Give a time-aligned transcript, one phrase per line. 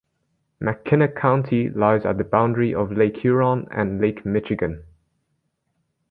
[0.59, 4.83] Mackinac County lies at the boundary of Lake Huron and Lake Michigan.